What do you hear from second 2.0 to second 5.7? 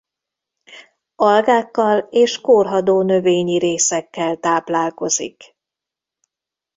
és korhadó növényi részekkel táplálkozik.